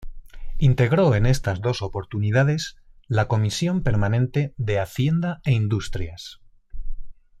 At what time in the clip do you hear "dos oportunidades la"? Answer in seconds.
1.61-3.27